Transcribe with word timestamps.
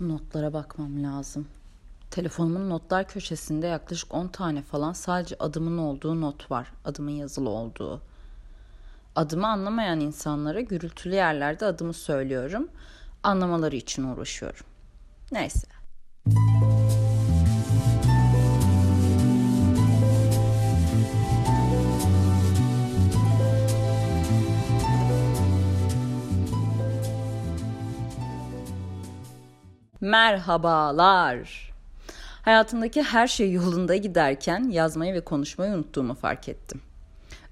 Notlara 0.00 0.52
bakmam 0.52 1.02
lazım. 1.02 1.48
Telefonumun 2.10 2.70
notlar 2.70 3.08
köşesinde 3.08 3.66
yaklaşık 3.66 4.14
10 4.14 4.28
tane 4.28 4.62
falan 4.62 4.92
sadece 4.92 5.36
adımın 5.38 5.78
olduğu 5.78 6.20
not 6.20 6.50
var. 6.50 6.72
Adımın 6.84 7.10
yazılı 7.10 7.50
olduğu. 7.50 8.02
Adımı 9.16 9.46
anlamayan 9.46 10.00
insanlara 10.00 10.60
gürültülü 10.60 11.14
yerlerde 11.14 11.66
adımı 11.66 11.92
söylüyorum. 11.92 12.68
Anlamaları 13.22 13.76
için 13.76 14.02
uğraşıyorum. 14.04 14.66
Neyse. 15.32 15.68
Merhabalar. 30.02 31.72
Hayatımdaki 32.42 33.02
her 33.02 33.28
şey 33.28 33.52
yolunda 33.52 33.96
giderken 33.96 34.70
yazmayı 34.70 35.14
ve 35.14 35.20
konuşmayı 35.20 35.72
unuttuğumu 35.72 36.14
fark 36.14 36.48
ettim. 36.48 36.80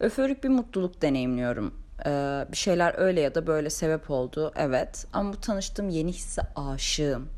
Öförük 0.01 0.45
bir 0.45 0.49
mutluluk 0.49 1.03
deneyimliyorum. 1.03 1.75
Ee, 2.07 2.47
bir 2.53 2.57
şeyler 2.57 2.95
öyle 2.99 3.21
ya 3.21 3.35
da 3.35 3.47
böyle 3.47 3.71
sebep 3.71 4.11
oldu, 4.11 4.53
evet. 4.57 5.07
Ama 5.13 5.33
bu 5.33 5.41
tanıştığım 5.41 5.89
yeni 5.89 6.13
hisse 6.13 6.43
aşığım. 6.57 7.29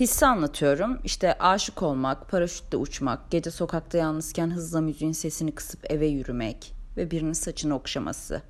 Hissi 0.00 0.26
anlatıyorum. 0.26 0.98
İşte 1.04 1.38
aşık 1.38 1.82
olmak, 1.82 2.28
paraşütle 2.28 2.76
uçmak, 2.76 3.30
gece 3.30 3.50
sokakta 3.50 3.98
yalnızken 3.98 4.50
hızla 4.50 4.80
müziğin 4.80 5.12
sesini 5.12 5.54
kısıp 5.54 5.90
eve 5.90 6.06
yürümek 6.06 6.74
ve 6.96 7.10
birinin 7.10 7.32
saçını 7.32 7.74
okşaması. 7.74 8.42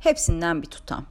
Hepsinden 0.00 0.62
bir 0.62 0.66
tutam. 0.66 1.04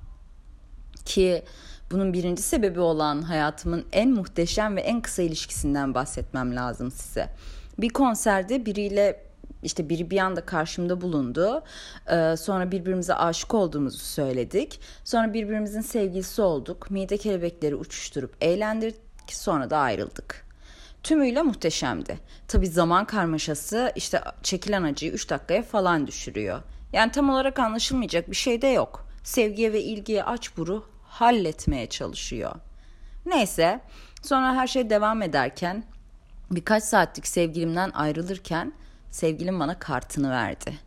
Ki 1.05 1.43
bunun 1.91 2.13
birinci 2.13 2.41
sebebi 2.41 2.79
olan 2.79 3.21
hayatımın 3.21 3.85
en 3.91 4.09
muhteşem 4.09 4.75
ve 4.75 4.81
en 4.81 5.01
kısa 5.01 5.21
ilişkisinden 5.21 5.93
bahsetmem 5.93 6.55
lazım 6.55 6.91
size. 6.91 7.29
Bir 7.77 7.89
konserde 7.89 8.65
biriyle 8.65 9.27
işte 9.63 9.89
biri 9.89 10.09
bir 10.11 10.17
anda 10.17 10.45
karşımda 10.45 11.01
bulundu. 11.01 11.63
Ee, 12.11 12.35
sonra 12.37 12.71
birbirimize 12.71 13.13
aşık 13.13 13.53
olduğumuzu 13.53 13.97
söyledik. 13.97 14.79
Sonra 15.03 15.33
birbirimizin 15.33 15.81
sevgilisi 15.81 16.41
olduk. 16.41 16.91
Mide 16.91 17.17
kelebekleri 17.17 17.75
uçuşturup 17.75 18.35
eğlendirdik. 18.41 19.01
Sonra 19.33 19.69
da 19.69 19.77
ayrıldık. 19.77 20.47
Tümüyle 21.03 21.41
muhteşemdi. 21.41 22.19
Tabi 22.47 22.67
zaman 22.67 23.05
karmaşası 23.05 23.91
işte 23.95 24.21
çekilen 24.43 24.83
acıyı 24.83 25.11
3 25.11 25.29
dakikaya 25.29 25.63
falan 25.63 26.07
düşürüyor. 26.07 26.61
Yani 26.93 27.11
tam 27.11 27.29
olarak 27.29 27.59
anlaşılmayacak 27.59 28.31
bir 28.31 28.35
şey 28.35 28.61
de 28.61 28.67
yok. 28.67 29.07
Sevgiye 29.23 29.73
ve 29.73 29.81
ilgiye 29.81 30.23
aç 30.23 30.57
buru 30.57 30.83
halletmeye 31.21 31.87
çalışıyor. 31.89 32.55
Neyse 33.25 33.79
sonra 34.23 34.55
her 34.55 34.67
şey 34.67 34.89
devam 34.89 35.21
ederken 35.21 35.83
birkaç 36.51 36.83
saatlik 36.83 37.27
sevgilimden 37.27 37.91
ayrılırken 37.91 38.73
sevgilim 39.11 39.59
bana 39.59 39.79
kartını 39.79 40.31
verdi. 40.31 40.79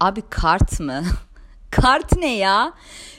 Abi 0.00 0.22
kart 0.30 0.80
mı? 0.80 1.02
kart 1.70 2.16
ne 2.16 2.36
ya? 2.36 2.72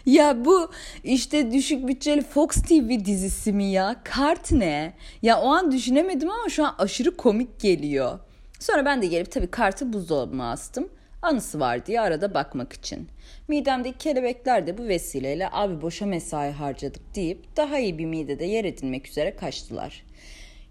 Ya 0.05 0.45
bu 0.45 0.71
işte 1.03 1.51
düşük 1.51 1.87
bütçeli 1.87 2.21
Fox 2.21 2.49
TV 2.49 3.05
dizisi 3.05 3.53
mi 3.53 3.65
ya? 3.65 3.95
Kart 4.03 4.51
ne? 4.51 4.93
Ya 5.21 5.39
o 5.39 5.49
an 5.49 5.71
düşünemedim 5.71 6.29
ama 6.29 6.49
şu 6.49 6.65
an 6.65 6.75
aşırı 6.77 7.17
komik 7.17 7.59
geliyor. 7.59 8.19
Sonra 8.59 8.85
ben 8.85 9.01
de 9.01 9.07
gelip 9.07 9.31
tabii 9.31 9.51
kartı 9.51 9.93
buzdolabıma 9.93 10.51
astım. 10.51 10.89
Anısı 11.21 11.59
var 11.59 11.85
diye 11.85 12.01
arada 12.01 12.33
bakmak 12.33 12.73
için. 12.73 13.07
Midemdeki 13.47 13.97
kelebekler 13.97 14.67
de 14.67 14.77
bu 14.77 14.87
vesileyle 14.87 15.49
abi 15.51 15.81
boşa 15.81 16.05
mesai 16.05 16.51
harcadık 16.51 17.15
deyip 17.15 17.57
daha 17.57 17.79
iyi 17.79 17.97
bir 17.97 18.05
midede 18.05 18.45
yer 18.45 18.65
edinmek 18.65 19.07
üzere 19.07 19.35
kaçtılar. 19.35 20.03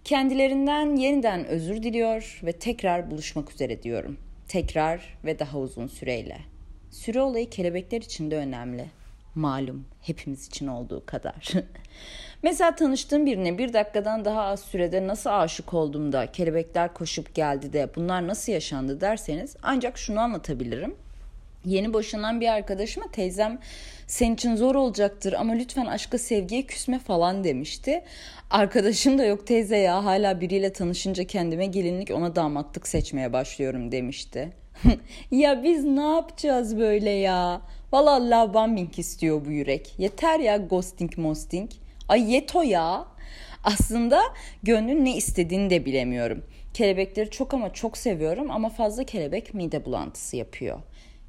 Kendilerinden 0.03 0.95
yeniden 0.95 1.45
özür 1.45 1.83
diliyor 1.83 2.39
ve 2.43 2.51
tekrar 2.51 3.11
buluşmak 3.11 3.51
üzere 3.51 3.83
diyorum. 3.83 4.17
Tekrar 4.47 5.17
ve 5.25 5.39
daha 5.39 5.59
uzun 5.59 5.87
süreyle. 5.87 6.37
Süre 6.91 7.21
olayı 7.21 7.49
kelebekler 7.49 8.01
için 8.01 8.31
de 8.31 8.35
önemli. 8.35 8.85
Malum 9.39 9.85
hepimiz 10.01 10.47
için 10.47 10.67
olduğu 10.67 11.05
kadar. 11.05 11.53
Mesela 12.43 12.75
tanıştığım 12.75 13.25
birine 13.25 13.57
bir 13.57 13.73
dakikadan 13.73 14.25
daha 14.25 14.41
az 14.41 14.59
sürede 14.59 15.07
nasıl 15.07 15.29
aşık 15.29 15.73
oldum 15.73 16.11
da 16.11 16.31
kelebekler 16.31 16.93
koşup 16.93 17.35
geldi 17.35 17.73
de 17.73 17.89
bunlar 17.95 18.27
nasıl 18.27 18.51
yaşandı 18.51 19.01
derseniz 19.01 19.55
ancak 19.63 19.97
şunu 19.97 20.19
anlatabilirim. 20.19 20.95
Yeni 21.65 21.93
boşanan 21.93 22.41
bir 22.41 22.47
arkadaşıma 22.47 23.11
teyzem 23.11 23.59
senin 24.07 24.33
için 24.33 24.55
zor 24.55 24.75
olacaktır 24.75 25.33
ama 25.33 25.53
lütfen 25.53 25.85
aşka 25.85 26.17
sevgiye 26.17 26.61
küsme 26.61 26.99
falan 26.99 27.43
demişti. 27.43 28.03
Arkadaşım 28.49 29.17
da 29.17 29.25
yok 29.25 29.47
teyze 29.47 29.77
ya 29.77 30.05
hala 30.05 30.41
biriyle 30.41 30.73
tanışınca 30.73 31.23
kendime 31.23 31.65
gelinlik 31.65 32.11
ona 32.11 32.35
damatlık 32.35 32.87
seçmeye 32.87 33.33
başlıyorum 33.33 33.91
demişti. 33.91 34.51
ya 35.31 35.63
biz 35.63 35.83
ne 35.85 36.01
yapacağız 36.01 36.79
böyle 36.79 37.09
ya? 37.09 37.61
Valla 37.91 38.29
love 38.29 38.53
bombing 38.53 38.99
istiyor 38.99 39.45
bu 39.45 39.51
yürek. 39.51 39.93
Yeter 39.97 40.39
ya 40.39 40.57
ghosting 40.57 41.17
mosting. 41.17 41.71
Ay 42.09 42.33
yeto 42.33 42.61
ya. 42.61 43.05
Aslında 43.63 44.21
gönlün 44.63 45.05
ne 45.05 45.17
istediğini 45.17 45.69
de 45.69 45.85
bilemiyorum. 45.85 46.43
Kelebekleri 46.73 47.29
çok 47.29 47.53
ama 47.53 47.73
çok 47.73 47.97
seviyorum 47.97 48.51
ama 48.51 48.69
fazla 48.69 49.03
kelebek 49.03 49.53
mide 49.53 49.85
bulantısı 49.85 50.37
yapıyor. 50.37 50.79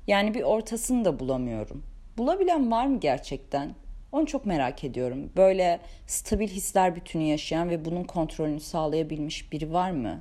Yani 0.06 0.34
bir 0.34 0.42
ortasını 0.42 1.04
da 1.04 1.18
bulamıyorum. 1.18 1.84
Bulabilen 2.18 2.70
var 2.70 2.86
mı 2.86 3.00
gerçekten? 3.00 3.74
Onu 4.12 4.26
çok 4.26 4.46
merak 4.46 4.84
ediyorum. 4.84 5.30
Böyle 5.36 5.80
stabil 6.06 6.48
hisler 6.48 6.96
bütünü 6.96 7.22
yaşayan 7.22 7.70
ve 7.70 7.84
bunun 7.84 8.04
kontrolünü 8.04 8.60
sağlayabilmiş 8.60 9.52
biri 9.52 9.72
var 9.72 9.90
mı? 9.90 10.20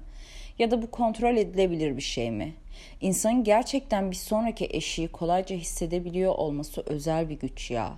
Ya 0.59 0.71
da 0.71 0.81
bu 0.81 0.91
kontrol 0.91 1.37
edilebilir 1.37 1.97
bir 1.97 2.01
şey 2.01 2.31
mi? 2.31 2.53
İnsanın 3.01 3.43
gerçekten 3.43 4.11
bir 4.11 4.15
sonraki 4.15 4.67
eşiği 4.71 5.07
kolayca 5.07 5.55
hissedebiliyor 5.55 6.35
olması 6.35 6.83
özel 6.85 7.29
bir 7.29 7.39
güç 7.39 7.71
ya. 7.71 7.93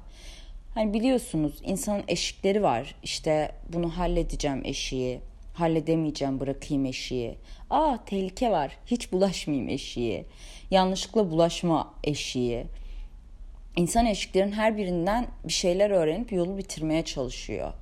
Hani 0.73 0.93
biliyorsunuz 0.93 1.53
insanın 1.65 2.03
eşikleri 2.07 2.63
var. 2.63 2.95
İşte 3.03 3.51
bunu 3.73 3.97
halledeceğim 3.97 4.61
eşiği, 4.65 5.19
halledemeyeceğim 5.53 6.39
bırakayım 6.39 6.85
eşiği. 6.85 7.35
Aa 7.69 7.97
tehlike 8.05 8.51
var 8.51 8.77
hiç 8.85 9.11
bulaşmayayım 9.11 9.69
eşiği. 9.69 10.25
Yanlışlıkla 10.71 11.31
bulaşma 11.31 11.93
eşiği. 12.03 12.65
İnsan 13.75 14.05
eşiklerin 14.05 14.51
her 14.51 14.77
birinden 14.77 15.27
bir 15.43 15.53
şeyler 15.53 15.89
öğrenip 15.89 16.31
yolu 16.31 16.57
bitirmeye 16.57 17.05
çalışıyor. 17.05 17.73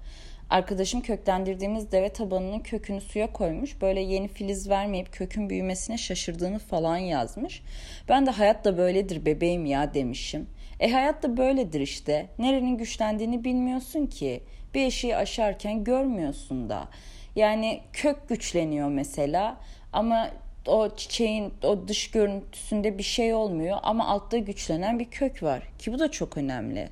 Arkadaşım 0.49 1.01
köklendirdiğimiz 1.01 1.91
deve 1.91 2.09
tabanının 2.09 2.59
kökünü 2.59 3.01
suya 3.01 3.33
koymuş. 3.33 3.81
Böyle 3.81 3.99
yeni 4.01 4.27
filiz 4.27 4.69
vermeyip 4.69 5.13
kökün 5.13 5.49
büyümesine 5.49 5.97
şaşırdığını 5.97 6.59
falan 6.59 6.97
yazmış. 6.97 7.61
Ben 8.09 8.25
de 8.25 8.31
hayat 8.31 8.65
da 8.65 8.77
böyledir 8.77 9.25
bebeğim 9.25 9.65
ya 9.65 9.93
demişim. 9.93 10.47
E 10.79 10.91
hayat 10.91 11.23
da 11.23 11.37
böyledir 11.37 11.81
işte. 11.81 12.29
Nerenin 12.39 12.77
güçlendiğini 12.77 13.43
bilmiyorsun 13.43 14.05
ki. 14.05 14.43
Bir 14.73 14.85
eşiği 14.85 15.15
aşarken 15.15 15.83
görmüyorsun 15.83 16.69
da. 16.69 16.87
Yani 17.35 17.81
kök 17.93 18.29
güçleniyor 18.29 18.89
mesela 18.89 19.57
ama 19.93 20.29
o 20.65 20.95
çiçeğin 20.95 21.53
o 21.63 21.87
dış 21.87 22.11
görüntüsünde 22.11 22.97
bir 22.97 23.03
şey 23.03 23.33
olmuyor 23.33 23.77
ama 23.83 24.07
altta 24.07 24.37
güçlenen 24.37 24.99
bir 24.99 25.05
kök 25.05 25.43
var 25.43 25.63
ki 25.79 25.93
bu 25.93 25.99
da 25.99 26.11
çok 26.11 26.37
önemli. 26.37 26.89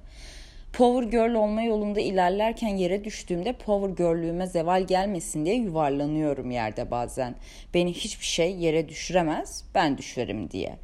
Power 0.78 1.04
Girl 1.04 1.34
olma 1.34 1.62
yolunda 1.62 2.00
ilerlerken 2.00 2.76
yere 2.76 3.04
düştüğümde 3.04 3.54
Power 3.54 3.90
Girl'lüğüme 3.90 4.48
zeval 4.48 4.84
gelmesin 4.84 5.46
diye 5.46 5.56
yuvarlanıyorum 5.56 6.52
yerde 6.52 6.92
bazen. 6.92 7.36
Beni 7.74 7.94
hiçbir 7.94 8.26
şey 8.26 8.56
yere 8.56 8.90
düşüremez, 8.90 9.64
ben 9.76 9.98
düşerim 9.98 10.52
diye. 10.52 10.76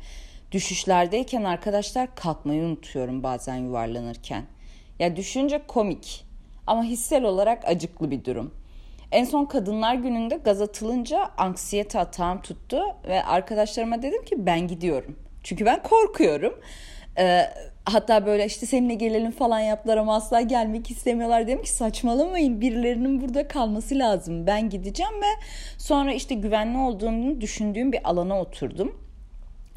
Düşüşlerdeyken 0.52 1.44
arkadaşlar 1.44 2.16
kalkmayı 2.16 2.64
unutuyorum 2.64 3.24
bazen 3.24 3.56
yuvarlanırken. 3.56 4.44
Ya 5.00 5.16
düşünce 5.16 5.62
komik 5.68 6.26
ama 6.68 6.84
hissel 6.84 7.24
olarak 7.24 7.68
acıklı 7.68 8.12
bir 8.12 8.26
durum. 8.26 8.54
En 9.12 9.24
son 9.24 9.46
Kadınlar 9.46 9.96
Günü'nde 9.96 10.36
gaz 10.36 10.62
atılınca 10.62 11.30
anksiyete 11.38 12.00
atağım 12.00 12.42
tuttu 12.42 12.82
ve 13.08 13.24
arkadaşlarıma 13.24 14.02
dedim 14.02 14.26
ki 14.26 14.46
ben 14.46 14.68
gidiyorum. 14.68 15.20
Çünkü 15.44 15.66
ben 15.66 15.84
korkuyorum. 15.84 16.60
Ee, 17.18 17.46
hatta 17.86 18.26
böyle 18.26 18.46
işte 18.46 18.66
seninle 18.66 18.94
gelelim 18.94 19.32
falan 19.32 19.60
yaptılar 19.60 19.98
ama 19.98 20.16
asla 20.16 20.42
gelmek 20.42 20.92
istemiyorlar. 20.92 21.48
Dedim 21.48 21.62
ki 21.62 21.72
saçmalamayın 21.72 22.62
birilerinin 22.62 23.22
burada 23.22 23.48
kalması 23.48 24.00
lazım. 24.00 24.48
Ben 24.48 24.70
gideceğim 24.70 25.22
ve 25.22 25.44
sonra 25.78 26.14
işte 26.14 26.36
güvenli 26.36 26.78
olduğunu 26.78 27.42
düşündüğüm 27.42 27.92
bir 27.92 28.10
alana 28.10 28.42
oturdum. 28.42 29.00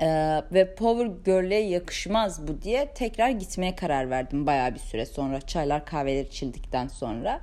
Ee, 0.03 0.43
ve 0.53 0.75
Power 0.75 1.07
Girl'e 1.25 1.55
yakışmaz 1.55 2.49
bu 2.49 2.63
diye 2.63 2.89
tekrar 2.95 3.31
gitmeye 3.31 3.77
karar 3.77 4.11
verdim 4.11 4.47
bayağı 4.47 4.75
bir 4.75 4.81
süre 4.81 5.07
sonra 5.07 5.41
çaylar 5.41 5.85
kahveler 5.85 6.25
içildikten 6.25 6.89
sonra. 6.89 7.41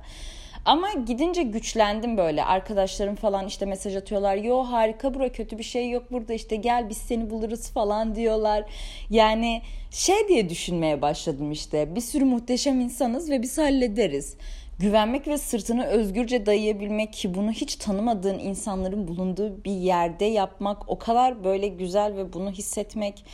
Ama 0.64 0.92
gidince 1.06 1.42
güçlendim 1.42 2.16
böyle. 2.16 2.44
Arkadaşlarım 2.44 3.14
falan 3.14 3.46
işte 3.46 3.66
mesaj 3.66 3.96
atıyorlar. 3.96 4.36
Yo 4.36 4.62
harika 4.62 5.14
bura 5.14 5.32
kötü 5.32 5.58
bir 5.58 5.62
şey 5.64 5.90
yok 5.90 6.12
burada 6.12 6.34
işte 6.34 6.56
gel 6.56 6.88
biz 6.88 6.96
seni 6.96 7.30
buluruz 7.30 7.70
falan 7.70 8.14
diyorlar. 8.14 8.64
Yani 9.10 9.62
şey 9.90 10.28
diye 10.28 10.48
düşünmeye 10.48 11.02
başladım 11.02 11.52
işte. 11.52 11.94
Bir 11.94 12.00
sürü 12.00 12.24
muhteşem 12.24 12.80
insanız 12.80 13.30
ve 13.30 13.42
biz 13.42 13.58
hallederiz. 13.58 14.36
güvenmek 14.78 15.28
ve 15.28 15.38
sırtını 15.38 15.84
özgürce 15.84 16.46
dayayabilmek 16.46 17.12
ki 17.12 17.34
bunu 17.34 17.50
hiç 17.52 17.76
tanımadığın 17.76 18.38
insanların 18.38 19.08
bulunduğu 19.08 19.64
bir 19.64 19.72
yerde 19.72 20.24
yapmak 20.24 20.88
o 20.88 20.98
kadar 20.98 21.44
böyle 21.44 21.68
güzel 21.68 22.16
ve 22.16 22.32
bunu 22.32 22.50
hissetmek, 22.50 23.24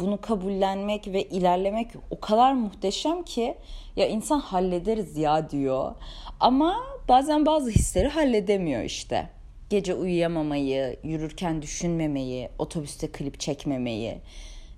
bunu 0.00 0.20
kabullenmek 0.20 1.08
ve 1.08 1.22
ilerlemek 1.22 1.88
o 2.10 2.20
kadar 2.20 2.52
muhteşem 2.52 3.22
ki 3.22 3.54
ya 3.96 4.08
insan 4.08 4.40
hallederiz 4.40 5.16
ya 5.16 5.50
diyor. 5.50 5.94
Ama 6.40 6.76
bazen 7.08 7.46
bazı 7.46 7.70
hisleri 7.70 8.08
halledemiyor 8.08 8.82
işte. 8.82 9.28
Gece 9.70 9.94
uyuyamamayı, 9.94 10.96
yürürken 11.02 11.62
düşünmemeyi, 11.62 12.48
otobüste 12.58 13.12
klip 13.12 13.40
çekmemeyi. 13.40 14.18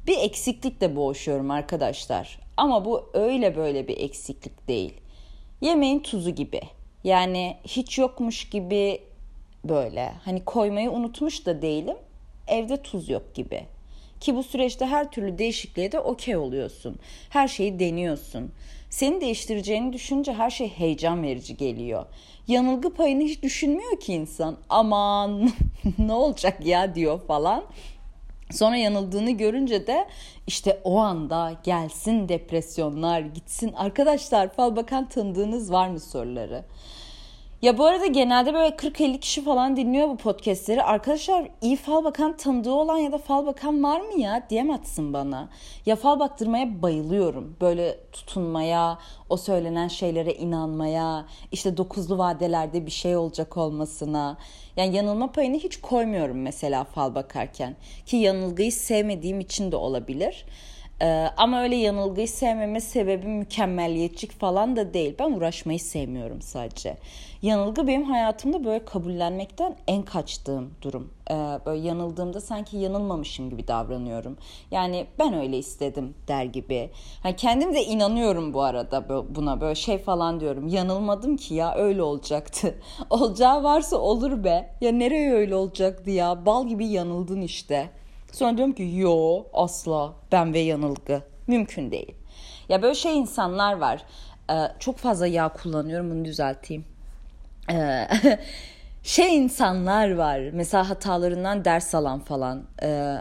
Bir 0.06 0.18
eksiklikle 0.18 0.96
boğuşuyorum 0.96 1.50
arkadaşlar. 1.50 2.40
Ama 2.56 2.84
bu 2.84 3.10
öyle 3.14 3.56
böyle 3.56 3.88
bir 3.88 3.98
eksiklik 3.98 4.68
değil 4.68 5.00
yemeğin 5.60 6.00
tuzu 6.00 6.30
gibi. 6.30 6.60
Yani 7.04 7.56
hiç 7.64 7.98
yokmuş 7.98 8.50
gibi 8.50 9.02
böyle. 9.64 10.12
Hani 10.24 10.44
koymayı 10.44 10.90
unutmuş 10.90 11.46
da 11.46 11.62
değilim. 11.62 11.96
Evde 12.48 12.82
tuz 12.82 13.08
yok 13.08 13.34
gibi. 13.34 13.66
Ki 14.20 14.34
bu 14.34 14.42
süreçte 14.42 14.86
her 14.86 15.10
türlü 15.10 15.38
değişikliğe 15.38 15.92
de 15.92 16.00
okey 16.00 16.36
oluyorsun. 16.36 16.98
Her 17.30 17.48
şeyi 17.48 17.78
deniyorsun. 17.78 18.52
Seni 18.90 19.20
değiştireceğini 19.20 19.92
düşünce 19.92 20.32
her 20.32 20.50
şey 20.50 20.68
heyecan 20.68 21.22
verici 21.22 21.56
geliyor. 21.56 22.06
Yanılgı 22.48 22.94
payını 22.94 23.22
hiç 23.22 23.42
düşünmüyor 23.42 24.00
ki 24.00 24.12
insan. 24.12 24.56
Aman 24.68 25.50
ne 25.98 26.12
olacak 26.12 26.66
ya 26.66 26.94
diyor 26.94 27.20
falan. 27.26 27.64
Sonra 28.50 28.76
yanıldığını 28.76 29.30
görünce 29.30 29.86
de 29.86 30.06
işte 30.46 30.80
o 30.84 30.98
anda 30.98 31.52
gelsin 31.64 32.28
depresyonlar 32.28 33.20
gitsin. 33.20 33.72
Arkadaşlar 33.72 34.52
fal 34.52 34.76
bakan 34.76 35.08
tanıdığınız 35.08 35.72
var 35.72 35.88
mı 35.88 36.00
soruları? 36.00 36.64
Ya 37.62 37.78
bu 37.78 37.84
arada 37.84 38.06
genelde 38.06 38.54
böyle 38.54 38.76
40-50 38.76 39.20
kişi 39.20 39.44
falan 39.44 39.76
dinliyor 39.76 40.08
bu 40.08 40.16
podcastleri. 40.16 40.82
Arkadaşlar 40.82 41.48
iyi 41.62 41.76
fal 41.76 42.04
bakan 42.04 42.36
tanıdığı 42.36 42.72
olan 42.72 42.98
ya 42.98 43.12
da 43.12 43.18
fal 43.18 43.46
bakan 43.46 43.82
var 43.82 44.00
mı 44.00 44.20
ya 44.20 44.46
diyemezsin 44.50 45.12
bana. 45.12 45.48
Ya 45.86 45.96
fal 45.96 46.20
baktırmaya 46.20 46.82
bayılıyorum. 46.82 47.56
Böyle 47.60 47.98
tutunmaya, 48.12 48.98
o 49.28 49.36
söylenen 49.36 49.88
şeylere 49.88 50.34
inanmaya, 50.34 51.26
işte 51.52 51.76
dokuzlu 51.76 52.18
vadelerde 52.18 52.86
bir 52.86 52.90
şey 52.90 53.16
olacak 53.16 53.56
olmasına. 53.56 54.36
Yani 54.76 54.96
yanılma 54.96 55.32
payını 55.32 55.56
hiç 55.56 55.80
koymuyorum 55.80 56.42
mesela 56.42 56.84
fal 56.84 57.14
bakarken. 57.14 57.76
Ki 58.06 58.16
yanılgıyı 58.16 58.72
sevmediğim 58.72 59.40
için 59.40 59.72
de 59.72 59.76
olabilir. 59.76 60.44
Ee, 61.02 61.26
ama 61.36 61.62
öyle 61.62 61.76
yanılgıyı 61.76 62.28
sevmeme 62.28 62.80
sebebi 62.80 63.26
mükemmelliyetçik 63.26 64.32
falan 64.32 64.76
da 64.76 64.94
değil. 64.94 65.14
Ben 65.18 65.32
uğraşmayı 65.32 65.80
sevmiyorum 65.80 66.42
sadece. 66.42 66.96
Yanılgı 67.42 67.86
benim 67.86 68.04
hayatımda 68.04 68.64
böyle 68.64 68.84
kabullenmekten 68.84 69.76
en 69.86 70.02
kaçtığım 70.02 70.70
durum. 70.82 71.10
Ee, 71.30 71.34
böyle 71.66 71.86
yanıldığımda 71.86 72.40
sanki 72.40 72.76
yanılmamışım 72.76 73.50
gibi 73.50 73.68
davranıyorum. 73.68 74.36
Yani 74.70 75.06
ben 75.18 75.34
öyle 75.34 75.58
istedim 75.58 76.14
der 76.28 76.44
gibi. 76.44 76.90
Hani 77.22 77.36
kendim 77.36 77.74
de 77.74 77.84
inanıyorum 77.84 78.54
bu 78.54 78.62
arada 78.62 79.08
buna 79.34 79.60
böyle 79.60 79.74
şey 79.74 79.98
falan 79.98 80.40
diyorum. 80.40 80.68
Yanılmadım 80.68 81.36
ki 81.36 81.54
ya 81.54 81.74
öyle 81.74 82.02
olacaktı. 82.02 82.74
Olacağı 83.10 83.62
varsa 83.62 83.96
olur 83.96 84.44
be. 84.44 84.70
Ya 84.80 84.92
nereye 84.92 85.32
öyle 85.32 85.54
olacaktı 85.54 86.10
ya? 86.10 86.46
Bal 86.46 86.68
gibi 86.68 86.86
yanıldın 86.86 87.40
işte. 87.40 87.90
Sonra 88.32 88.56
diyorum 88.56 88.74
ki 88.74 88.90
yo 88.94 89.46
asla 89.52 90.14
ben 90.32 90.54
ve 90.54 90.58
yanılgı 90.58 91.22
mümkün 91.46 91.90
değil. 91.90 92.14
Ya 92.68 92.82
böyle 92.82 92.94
şey 92.94 93.18
insanlar 93.18 93.72
var. 93.72 94.02
Ee, 94.50 94.54
çok 94.78 94.98
fazla 94.98 95.26
yağ 95.26 95.48
kullanıyorum 95.48 96.10
bunu 96.10 96.24
düzelteyim. 96.24 96.84
Ee, 97.72 98.08
şey 99.02 99.36
insanlar 99.36 100.14
var. 100.14 100.40
Mesela 100.52 100.90
hatalarından 100.90 101.64
ders 101.64 101.94
alan 101.94 102.20
falan. 102.20 102.64
Ee, 102.82 103.16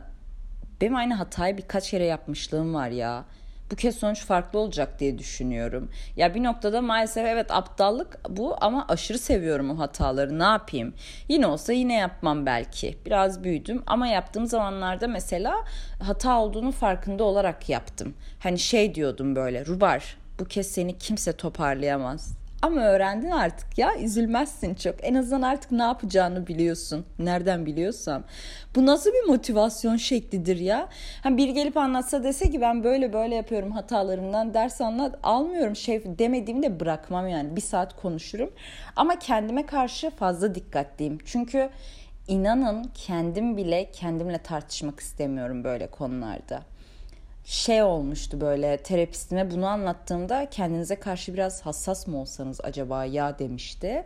benim 0.82 0.96
aynı 0.96 1.14
hatayı 1.14 1.58
birkaç 1.58 1.92
kere 1.92 2.06
yapmışlığım 2.06 2.74
var 2.74 2.90
ya 2.90 3.26
bu 3.72 3.76
kez 3.76 3.96
sonuç 3.96 4.26
farklı 4.26 4.60
olacak 4.60 5.00
diye 5.00 5.18
düşünüyorum. 5.18 5.90
Ya 6.16 6.36
bir 6.36 6.44
noktada 6.44 6.82
maalesef 6.82 7.26
evet 7.26 7.52
aptallık 7.52 8.20
bu 8.30 8.56
ama 8.62 8.86
aşırı 8.90 9.18
seviyorum 9.18 9.70
o 9.70 9.80
hataları. 9.80 10.40
Ne 10.40 10.44
yapayım? 10.44 10.94
Yine 11.28 11.48
olsa 11.48 11.74
yine 11.74 11.94
yapmam 11.94 12.46
belki. 12.46 12.98
Biraz 13.06 13.44
büyüdüm 13.44 13.84
ama 13.88 14.08
yaptığım 14.08 14.46
zamanlarda 14.46 15.08
mesela 15.08 15.56
hata 16.04 16.40
olduğunu 16.40 16.72
farkında 16.72 17.24
olarak 17.24 17.70
yaptım. 17.70 18.14
Hani 18.40 18.60
şey 18.60 18.96
diyordum 18.96 19.36
böyle 19.36 19.66
Rubar 19.66 20.18
bu 20.40 20.46
kez 20.46 20.68
seni 20.68 20.98
kimse 20.98 21.34
toparlayamaz. 21.34 22.39
Ama 22.62 22.82
öğrendin 22.82 23.30
artık 23.30 23.78
ya 23.78 24.00
üzülmezsin 24.00 24.76
çok. 24.76 24.96
En 25.02 25.16
azından 25.16 25.42
artık 25.42 25.72
ne 25.72 25.84
yapacağını 25.84 26.48
biliyorsun. 26.48 27.06
Nereden 27.20 27.66
biliyorsam. 27.66 28.24
Bu 28.76 28.86
nasıl 28.86 29.10
bir 29.10 29.28
motivasyon 29.28 29.98
şeklidir 29.98 30.58
ya? 30.58 30.90
Hani 31.24 31.38
bir 31.38 31.50
gelip 31.50 31.78
anlatsa 31.78 32.24
dese 32.24 32.52
ki 32.52 32.62
ben 32.62 32.84
böyle 32.84 33.14
böyle 33.14 33.36
yapıyorum 33.36 33.72
hatalarımdan 33.72 34.54
ders 34.54 34.82
anlat 34.82 35.20
almıyorum 35.24 35.76
şey 35.76 36.04
demediğimi 36.20 36.64
de 36.64 36.80
bırakmam 36.80 37.28
yani. 37.28 37.56
Bir 37.56 37.62
saat 37.62 38.02
konuşurum. 38.02 38.52
Ama 38.96 39.20
kendime 39.20 39.66
karşı 39.66 40.10
fazla 40.10 40.56
dikkatliyim. 40.56 41.18
Çünkü 41.26 41.70
inanın 42.28 42.92
kendim 42.96 43.58
bile 43.58 43.92
kendimle 43.92 44.38
tartışmak 44.38 45.00
istemiyorum 45.00 45.64
böyle 45.64 45.88
konularda 45.88 46.62
şey 47.50 47.84
olmuştu 47.84 48.42
böyle 48.42 48.78
terapistime 48.78 49.52
bunu 49.52 49.68
anlattığımda 49.68 50.48
kendinize 50.52 50.96
karşı 50.96 51.34
biraz 51.34 51.62
hassas 51.62 52.08
mı 52.08 52.18
olsanız 52.22 52.62
acaba 52.64 53.06
ya 53.06 53.40
demişti. 53.40 54.06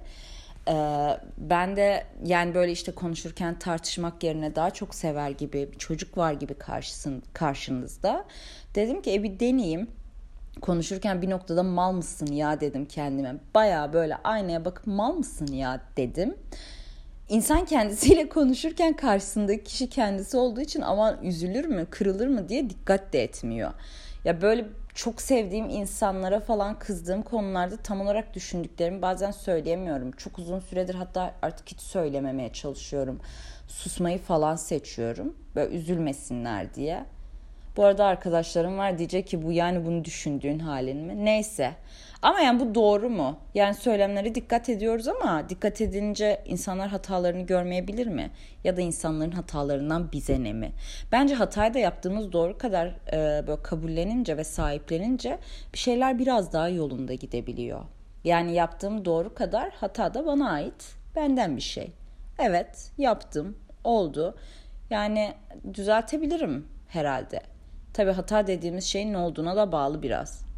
Ee, 0.67 1.17
ben 1.37 1.75
de 1.75 2.03
yani 2.25 2.55
böyle 2.55 2.71
işte 2.71 2.91
konuşurken 2.91 3.59
tartışmak 3.59 4.23
yerine 4.23 4.55
daha 4.55 4.71
çok 4.71 4.95
sever 4.95 5.29
gibi 5.29 5.69
çocuk 5.79 6.17
var 6.17 6.33
gibi 6.33 6.53
karşısın, 6.53 7.23
karşınızda. 7.33 8.25
Dedim 8.75 9.01
ki 9.01 9.13
e 9.13 9.23
bir 9.23 9.39
deneyeyim. 9.39 9.87
Konuşurken 10.61 11.21
bir 11.21 11.29
noktada 11.29 11.63
mal 11.63 11.91
mısın 11.91 12.27
ya 12.27 12.61
dedim 12.61 12.85
kendime. 12.85 13.35
Baya 13.55 13.93
böyle 13.93 14.15
aynaya 14.23 14.65
bakıp 14.65 14.87
mal 14.87 15.13
mısın 15.13 15.47
ya 15.47 15.81
dedim 15.97 16.35
insan 17.29 17.65
kendisiyle 17.65 18.29
konuşurken 18.29 18.95
karşısındaki 18.95 19.63
kişi 19.63 19.89
kendisi 19.89 20.37
olduğu 20.37 20.61
için 20.61 20.81
aman 20.81 21.23
üzülür 21.23 21.65
mü, 21.65 21.87
kırılır 21.89 22.27
mı 22.27 22.49
diye 22.49 22.69
dikkat 22.69 23.13
de 23.13 23.23
etmiyor. 23.23 23.71
Ya 24.25 24.41
böyle 24.41 24.65
çok 24.95 25.21
sevdiğim 25.21 25.69
insanlara 25.69 26.39
falan 26.39 26.79
kızdığım 26.79 27.21
konularda 27.21 27.77
tam 27.77 28.01
olarak 28.01 28.33
düşündüklerimi 28.33 29.01
bazen 29.01 29.31
söyleyemiyorum. 29.31 30.11
Çok 30.11 30.39
uzun 30.39 30.59
süredir 30.59 30.95
hatta 30.95 31.33
artık 31.41 31.69
hiç 31.69 31.79
söylememeye 31.79 32.53
çalışıyorum. 32.53 33.19
Susmayı 33.67 34.19
falan 34.19 34.55
seçiyorum. 34.55 35.35
Böyle 35.55 35.75
üzülmesinler 35.75 36.75
diye. 36.75 37.05
Bu 37.77 37.85
arada 37.85 38.05
arkadaşlarım 38.05 38.77
var 38.77 38.97
diyecek 38.97 39.27
ki 39.27 39.43
bu 39.43 39.51
yani 39.51 39.85
bunu 39.85 40.05
düşündüğün 40.05 40.59
halin 40.59 40.97
mi? 40.97 41.25
Neyse. 41.25 41.71
Ama 42.23 42.39
yani 42.41 42.59
bu 42.59 42.75
doğru 42.75 43.09
mu? 43.09 43.37
Yani 43.53 43.73
söylemlere 43.73 44.35
dikkat 44.35 44.69
ediyoruz 44.69 45.07
ama 45.07 45.49
dikkat 45.49 45.81
edince 45.81 46.41
insanlar 46.45 46.89
hatalarını 46.89 47.41
görmeyebilir 47.41 48.07
mi? 48.07 48.31
Ya 48.63 48.77
da 48.77 48.81
insanların 48.81 49.31
hatalarından 49.31 50.11
bize 50.11 50.43
ne 50.43 50.53
mi? 50.53 50.71
Bence 51.11 51.35
hatayı 51.35 51.73
da 51.73 51.79
yaptığımız 51.79 52.31
doğru 52.31 52.57
kadar 52.57 52.87
e, 52.87 53.47
böyle 53.47 53.61
kabullenince 53.63 54.37
ve 54.37 54.43
sahiplenince 54.43 55.39
bir 55.73 55.77
şeyler 55.77 56.19
biraz 56.19 56.53
daha 56.53 56.69
yolunda 56.69 57.13
gidebiliyor. 57.13 57.81
Yani 58.23 58.53
yaptığım 58.53 59.05
doğru 59.05 59.33
kadar 59.33 59.71
hata 59.71 60.13
da 60.13 60.25
bana 60.25 60.51
ait. 60.51 60.95
Benden 61.15 61.57
bir 61.57 61.61
şey. 61.61 61.91
Evet 62.39 62.91
yaptım. 62.97 63.57
Oldu. 63.83 64.35
Yani 64.89 65.33
düzeltebilirim 65.73 66.67
herhalde. 66.87 67.39
Tabi 67.93 68.11
hata 68.11 68.47
dediğimiz 68.47 68.83
şeyin 68.83 69.13
ne 69.13 69.17
olduğuna 69.17 69.55
da 69.55 69.71
bağlı 69.71 70.01
biraz 70.01 70.52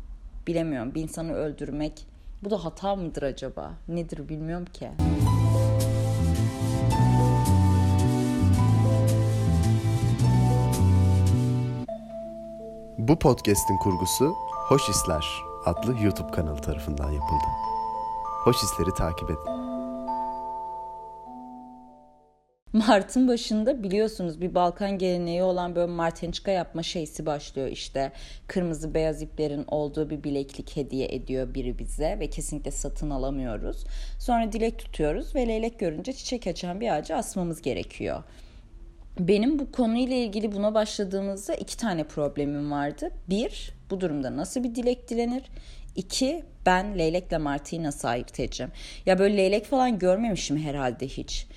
bilemiyorum 0.47 0.95
bir 0.95 1.01
insanı 1.01 1.33
öldürmek 1.33 2.07
bu 2.43 2.49
da 2.49 2.65
hata 2.65 2.95
mıdır 2.95 3.23
acaba? 3.23 3.73
Nedir 3.87 4.29
bilmiyorum 4.29 4.65
ki. 4.73 4.89
Bu 12.97 13.19
podcast'in 13.19 13.77
kurgusu 13.77 14.35
Hoş 14.67 14.89
İsler 14.89 15.25
adlı 15.65 16.03
YouTube 16.03 16.31
kanalı 16.31 16.61
tarafından 16.61 17.11
yapıldı. 17.11 17.45
Hoş 18.43 18.55
İsler'i 18.63 18.93
takip 18.93 19.29
edin. 19.29 19.64
Mart'ın 22.75 23.27
başında 23.27 23.83
biliyorsunuz 23.83 24.41
bir 24.41 24.55
Balkan 24.55 24.97
geleneği 24.97 25.43
olan 25.43 25.75
böyle 25.75 25.91
martençka 25.91 26.51
yapma 26.51 26.83
şeysi 26.83 27.25
başlıyor 27.25 27.67
işte. 27.67 28.11
Kırmızı 28.47 28.93
beyaz 28.93 29.21
iplerin 29.21 29.65
olduğu 29.67 30.09
bir 30.09 30.23
bileklik 30.23 30.75
hediye 30.75 31.07
ediyor 31.15 31.53
biri 31.53 31.79
bize 31.79 32.17
ve 32.19 32.29
kesinlikle 32.29 32.71
satın 32.71 33.09
alamıyoruz. 33.09 33.83
Sonra 34.19 34.51
dilek 34.51 34.79
tutuyoruz 34.79 35.35
ve 35.35 35.47
leylek 35.47 35.79
görünce 35.79 36.13
çiçek 36.13 36.47
açan 36.47 36.81
bir 36.81 36.95
ağacı 36.95 37.15
asmamız 37.15 37.61
gerekiyor. 37.61 38.23
Benim 39.19 39.59
bu 39.59 39.71
konuyla 39.71 40.15
ilgili 40.15 40.51
buna 40.51 40.73
başladığımızda 40.73 41.55
iki 41.55 41.77
tane 41.77 42.03
problemim 42.03 42.71
vardı. 42.71 43.11
Bir, 43.29 43.73
bu 43.89 44.01
durumda 44.01 44.37
nasıl 44.37 44.63
bir 44.63 44.75
dilek 44.75 45.09
dilenir? 45.09 45.43
İki, 45.95 46.43
ben 46.65 46.97
leylekle 46.97 47.37
martıyı 47.37 47.83
nasıl 47.83 48.07
ayırt 48.07 48.39
edeceğim? 48.39 48.71
Ya 49.05 49.19
böyle 49.19 49.37
leylek 49.37 49.65
falan 49.65 49.99
görmemişim 49.99 50.57
herhalde 50.57 51.07
hiç. 51.07 51.47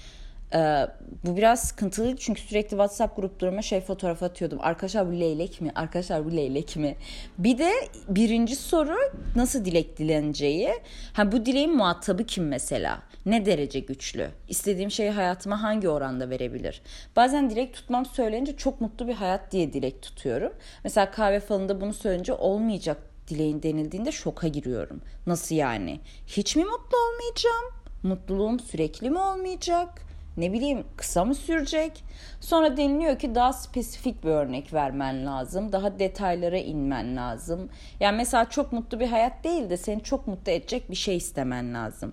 Ee, 0.54 0.86
bu 1.24 1.36
biraz 1.36 1.60
sıkıntılıydı 1.60 2.16
çünkü 2.16 2.40
sürekli 2.40 2.70
WhatsApp 2.70 3.16
gruplarıma 3.16 3.62
şey 3.62 3.80
fotoğraf 3.80 4.22
atıyordum. 4.22 4.58
Arkadaşlar 4.62 5.08
bu 5.08 5.20
leylek 5.20 5.60
mi? 5.60 5.72
Arkadaşlar 5.74 6.24
bu 6.24 6.36
leylek 6.36 6.76
mi? 6.76 6.96
Bir 7.38 7.58
de 7.58 7.72
birinci 8.08 8.56
soru 8.56 8.96
nasıl 9.36 9.64
dilek 9.64 9.98
dileneceği. 9.98 10.70
Ha 11.12 11.32
bu 11.32 11.46
dileğin 11.46 11.76
muhatabı 11.76 12.24
kim 12.24 12.48
mesela? 12.48 13.02
Ne 13.26 13.46
derece 13.46 13.80
güçlü? 13.80 14.28
İstediğim 14.48 14.90
şeyi 14.90 15.10
hayatıma 15.10 15.62
hangi 15.62 15.88
oranda 15.88 16.30
verebilir? 16.30 16.82
Bazen 17.16 17.50
dilek 17.50 17.74
tutmam 17.74 18.06
söylenince 18.06 18.56
çok 18.56 18.80
mutlu 18.80 19.08
bir 19.08 19.14
hayat 19.14 19.52
diye 19.52 19.72
dilek 19.72 20.02
tutuyorum. 20.02 20.52
Mesela 20.84 21.10
kahve 21.10 21.40
falında 21.40 21.80
bunu 21.80 21.94
söyleyince 21.94 22.32
olmayacak 22.32 22.96
dileğin 23.28 23.62
denildiğinde 23.62 24.12
şoka 24.12 24.48
giriyorum. 24.48 25.00
Nasıl 25.26 25.54
yani? 25.54 26.00
Hiç 26.26 26.56
mi 26.56 26.64
mutlu 26.64 26.98
olmayacağım? 26.98 27.64
Mutluluğum 28.02 28.60
sürekli 28.60 29.10
mi 29.10 29.18
olmayacak? 29.18 30.07
Ne 30.38 30.52
bileyim 30.52 30.84
kısa 30.96 31.24
mı 31.24 31.34
sürecek? 31.34 32.04
Sonra 32.40 32.76
deniliyor 32.76 33.18
ki 33.18 33.34
daha 33.34 33.52
spesifik 33.52 34.24
bir 34.24 34.28
örnek 34.28 34.74
vermen 34.74 35.26
lazım. 35.26 35.72
Daha 35.72 35.98
detaylara 35.98 36.58
inmen 36.58 37.16
lazım. 37.16 37.68
Yani 38.00 38.16
mesela 38.16 38.44
çok 38.44 38.72
mutlu 38.72 39.00
bir 39.00 39.06
hayat 39.06 39.44
değil 39.44 39.70
de 39.70 39.76
seni 39.76 40.02
çok 40.02 40.26
mutlu 40.26 40.52
edecek 40.52 40.90
bir 40.90 40.96
şey 40.96 41.16
istemen 41.16 41.74
lazım. 41.74 42.12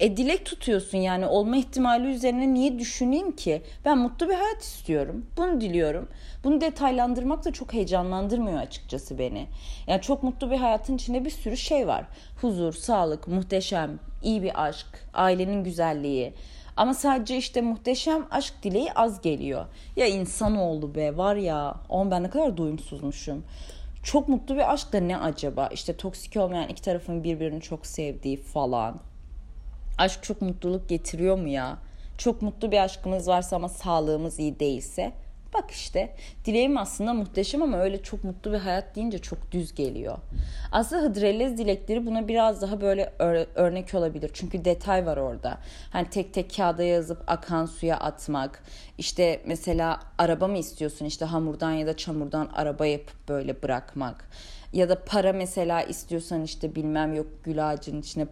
E 0.00 0.16
dilek 0.16 0.44
tutuyorsun 0.44 0.98
yani 0.98 1.26
olma 1.26 1.56
ihtimali 1.56 2.06
üzerine 2.06 2.54
niye 2.54 2.78
düşüneyim 2.78 3.36
ki? 3.36 3.62
Ben 3.84 3.98
mutlu 3.98 4.28
bir 4.28 4.34
hayat 4.34 4.62
istiyorum. 4.62 5.26
Bunu 5.36 5.60
diliyorum. 5.60 6.08
Bunu 6.44 6.60
detaylandırmak 6.60 7.44
da 7.44 7.52
çok 7.52 7.72
heyecanlandırmıyor 7.72 8.58
açıkçası 8.58 9.18
beni. 9.18 9.46
Yani 9.86 10.02
çok 10.02 10.22
mutlu 10.22 10.50
bir 10.50 10.56
hayatın 10.56 10.96
içinde 10.96 11.24
bir 11.24 11.30
sürü 11.30 11.56
şey 11.56 11.86
var. 11.86 12.04
Huzur, 12.40 12.72
sağlık, 12.72 13.28
muhteşem, 13.28 13.98
iyi 14.22 14.42
bir 14.42 14.64
aşk, 14.64 14.86
ailenin 15.14 15.64
güzelliği, 15.64 16.34
ama 16.80 16.94
sadece 16.94 17.36
işte 17.36 17.60
muhteşem 17.60 18.26
aşk 18.30 18.54
dileği 18.62 18.92
az 18.92 19.20
geliyor. 19.20 19.66
Ya 19.96 20.06
insanoğlu 20.06 20.94
be 20.94 21.16
var 21.16 21.36
ya. 21.36 21.74
On 21.88 22.10
ben 22.10 22.22
ne 22.22 22.30
kadar 22.30 22.56
doyumsuzmuşum. 22.56 23.44
Çok 24.02 24.28
mutlu 24.28 24.54
bir 24.54 24.72
aşk 24.72 24.92
da 24.92 25.00
ne 25.00 25.18
acaba? 25.18 25.68
İşte 25.72 25.96
toksik 25.96 26.36
olmayan 26.36 26.68
iki 26.68 26.82
tarafın 26.82 27.24
birbirini 27.24 27.60
çok 27.60 27.86
sevdiği 27.86 28.36
falan. 28.42 29.00
Aşk 29.98 30.22
çok 30.22 30.42
mutluluk 30.42 30.88
getiriyor 30.88 31.38
mu 31.38 31.48
ya? 31.48 31.78
Çok 32.18 32.42
mutlu 32.42 32.72
bir 32.72 32.78
aşkımız 32.84 33.28
varsa 33.28 33.56
ama 33.56 33.68
sağlığımız 33.68 34.38
iyi 34.38 34.60
değilse 34.60 35.12
Bak 35.54 35.70
işte 35.70 36.14
dileğim 36.44 36.78
aslında 36.78 37.14
muhteşem 37.14 37.62
ama 37.62 37.78
öyle 37.78 38.02
çok 38.02 38.24
mutlu 38.24 38.52
bir 38.52 38.58
hayat 38.58 38.96
deyince 38.96 39.18
çok 39.18 39.52
düz 39.52 39.74
geliyor. 39.74 40.18
Aslında 40.72 41.02
Hıdrellez 41.02 41.58
dilekleri 41.58 42.06
buna 42.06 42.28
biraz 42.28 42.62
daha 42.62 42.80
böyle 42.80 43.12
örnek 43.54 43.94
olabilir. 43.94 44.30
Çünkü 44.34 44.64
detay 44.64 45.06
var 45.06 45.16
orada. 45.16 45.58
Hani 45.90 46.10
tek 46.10 46.34
tek 46.34 46.56
kağıda 46.56 46.82
yazıp 46.82 47.22
akan 47.26 47.66
suya 47.66 47.96
atmak. 47.96 48.62
İşte 48.98 49.40
mesela 49.46 50.00
araba 50.18 50.48
mı 50.48 50.58
istiyorsun 50.58 51.04
işte 51.04 51.24
hamurdan 51.24 51.72
ya 51.72 51.86
da 51.86 51.96
çamurdan 51.96 52.48
araba 52.54 52.86
yapıp 52.86 53.28
böyle 53.28 53.62
bırakmak. 53.62 54.30
Ya 54.72 54.88
da 54.88 55.04
para 55.04 55.32
mesela 55.32 55.82
istiyorsan 55.82 56.42
işte 56.42 56.74
bilmem 56.74 57.14
yok 57.14 57.26
gül 57.44 57.70
ağacının 57.70 58.00
içine 58.00 58.26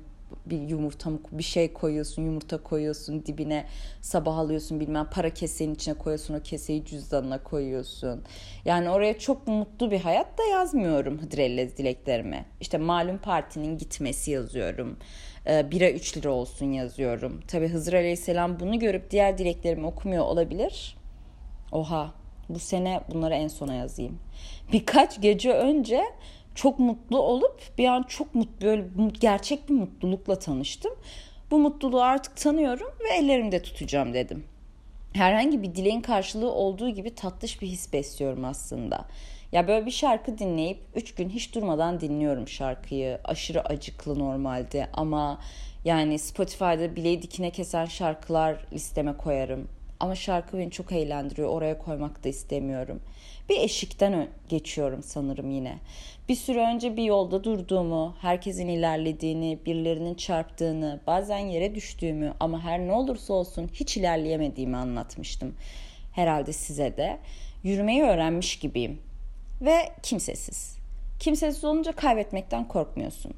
bir 0.46 0.60
yumurta 0.60 1.10
mı 1.10 1.18
bir 1.32 1.42
şey 1.42 1.72
koyuyorsun 1.72 2.22
yumurta 2.22 2.62
koyuyorsun 2.62 3.26
dibine 3.26 3.66
sabah 4.00 4.36
alıyorsun 4.36 4.80
bilmem 4.80 5.08
para 5.12 5.30
kesenin 5.30 5.74
içine 5.74 5.94
koyuyorsun 5.94 6.34
o 6.34 6.42
keseyi 6.42 6.84
cüzdanına 6.84 7.42
koyuyorsun. 7.42 8.22
Yani 8.64 8.90
oraya 8.90 9.18
çok 9.18 9.48
mutlu 9.48 9.90
bir 9.90 10.00
hayat 10.00 10.38
da 10.38 10.42
yazmıyorum 10.42 11.18
Hıdrellez 11.18 11.76
dileklerime. 11.76 12.44
İşte 12.60 12.78
malum 12.78 13.18
partinin 13.18 13.78
gitmesi 13.78 14.30
yazıyorum. 14.30 14.96
E, 15.46 15.70
bira 15.70 15.90
3 15.90 16.16
lira 16.16 16.30
olsun 16.30 16.66
yazıyorum. 16.66 17.40
Tabi 17.48 17.68
Hızır 17.68 17.92
Aleyhisselam 17.92 18.60
bunu 18.60 18.78
görüp 18.78 19.10
diğer 19.10 19.38
dileklerimi 19.38 19.86
okumuyor 19.86 20.24
olabilir. 20.24 20.96
Oha 21.72 22.14
bu 22.48 22.58
sene 22.58 23.00
bunları 23.12 23.34
en 23.34 23.48
sona 23.48 23.74
yazayım. 23.74 24.18
Birkaç 24.72 25.20
gece 25.20 25.52
önce 25.52 26.04
çok 26.58 26.78
mutlu 26.78 27.18
olup 27.18 27.60
bir 27.78 27.86
an 27.86 28.02
çok 28.02 28.34
mutlu 28.34 28.66
böyle 28.66 28.84
gerçek 29.20 29.68
bir 29.68 29.74
mutlulukla 29.74 30.38
tanıştım. 30.38 30.92
Bu 31.50 31.58
mutluluğu 31.58 32.02
artık 32.02 32.36
tanıyorum 32.36 32.88
ve 33.00 33.16
ellerimde 33.16 33.62
tutacağım 33.62 34.14
dedim. 34.14 34.44
Herhangi 35.12 35.62
bir 35.62 35.74
dileğin 35.74 36.00
karşılığı 36.00 36.52
olduğu 36.52 36.88
gibi 36.88 37.14
tatlış 37.14 37.62
bir 37.62 37.66
his 37.66 37.92
besliyorum 37.92 38.44
aslında. 38.44 39.04
Ya 39.52 39.68
böyle 39.68 39.86
bir 39.86 39.90
şarkı 39.90 40.38
dinleyip 40.38 40.80
3 40.94 41.14
gün 41.14 41.28
hiç 41.28 41.54
durmadan 41.54 42.00
dinliyorum 42.00 42.48
şarkıyı. 42.48 43.18
Aşırı 43.24 43.64
acıklı 43.64 44.18
normalde 44.18 44.88
ama 44.92 45.40
yani 45.84 46.18
Spotify'da 46.18 46.96
bileği 46.96 47.22
dikine 47.22 47.50
kesen 47.50 47.84
şarkılar 47.84 48.66
listeme 48.72 49.16
koyarım. 49.16 49.68
Ama 50.00 50.14
şarkı 50.14 50.58
beni 50.58 50.70
çok 50.70 50.92
eğlendiriyor. 50.92 51.48
Oraya 51.48 51.78
koymak 51.78 52.24
da 52.24 52.28
istemiyorum. 52.28 53.00
Bir 53.48 53.60
eşikten 53.60 54.28
geçiyorum 54.48 55.02
sanırım 55.02 55.50
yine. 55.50 55.78
Bir 56.28 56.34
süre 56.34 56.74
önce 56.74 56.96
bir 56.96 57.02
yolda 57.02 57.44
durduğumu, 57.44 58.14
herkesin 58.20 58.68
ilerlediğini, 58.68 59.58
birilerinin 59.66 60.14
çarptığını, 60.14 61.00
bazen 61.06 61.38
yere 61.38 61.74
düştüğümü 61.74 62.34
ama 62.40 62.64
her 62.64 62.80
ne 62.80 62.92
olursa 62.92 63.32
olsun 63.34 63.70
hiç 63.72 63.96
ilerleyemediğimi 63.96 64.76
anlatmıştım. 64.76 65.54
Herhalde 66.12 66.52
size 66.52 66.96
de. 66.96 67.18
Yürümeyi 67.62 68.02
öğrenmiş 68.02 68.58
gibiyim. 68.58 68.98
Ve 69.60 69.92
kimsesiz. 70.02 70.77
Kimsesiz 71.18 71.64
olunca 71.64 71.92
kaybetmekten 71.92 72.68
korkmuyorsun. 72.68 73.32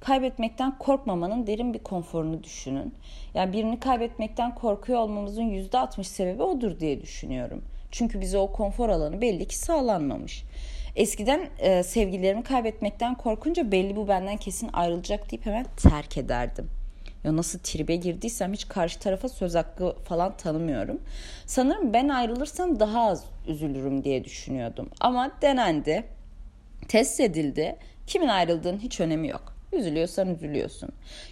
Kaybetmekten 0.00 0.78
korkmamanın 0.78 1.46
derin 1.46 1.74
bir 1.74 1.78
konforunu 1.78 2.44
düşünün. 2.44 2.94
Yani 3.34 3.52
birini 3.52 3.80
kaybetmekten 3.80 4.54
korkuyor 4.54 4.98
olmamızın 4.98 5.42
%60 5.42 6.04
sebebi 6.04 6.42
odur 6.42 6.80
diye 6.80 7.00
düşünüyorum. 7.00 7.64
Çünkü 7.90 8.20
bize 8.20 8.38
o 8.38 8.52
konfor 8.52 8.88
alanı 8.88 9.20
belli 9.20 9.48
ki 9.48 9.58
sağlanmamış. 9.58 10.44
Eskiden 10.96 11.48
e, 11.58 11.82
sevgililerimi 11.82 12.42
kaybetmekten 12.42 13.14
korkunca 13.14 13.72
belli 13.72 13.96
bu 13.96 14.08
benden 14.08 14.36
kesin 14.36 14.70
ayrılacak 14.72 15.30
deyip 15.30 15.46
hemen 15.46 15.66
terk 15.76 16.18
ederdim. 16.18 16.70
Ya 17.24 17.36
nasıl 17.36 17.58
tribe 17.58 17.96
girdiysem 17.96 18.52
hiç 18.52 18.68
karşı 18.68 18.98
tarafa 18.98 19.28
söz 19.28 19.54
hakkı 19.54 19.96
falan 20.04 20.36
tanımıyorum. 20.36 21.00
Sanırım 21.46 21.92
ben 21.92 22.08
ayrılırsam 22.08 22.80
daha 22.80 23.06
az 23.06 23.24
üzülürüm 23.48 24.04
diye 24.04 24.24
düşünüyordum. 24.24 24.90
Ama 25.00 25.30
denendi, 25.42 26.04
test 26.88 27.20
edildi. 27.20 27.76
Kimin 28.06 28.28
ayrıldığının 28.28 28.78
hiç 28.78 29.00
önemi 29.00 29.28
yok. 29.28 29.56
Üzülüyorsan 29.72 30.34
üzülüyorsun. 30.34 30.88